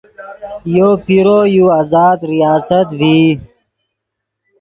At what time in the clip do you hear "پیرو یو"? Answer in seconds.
1.05-1.65